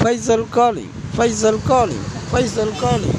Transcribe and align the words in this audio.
Faisal 0.00 0.50
calling, 0.50 0.88
Faisal 1.12 1.58
calling, 1.66 2.02
Faisal 2.32 2.72
calling. 2.80 3.04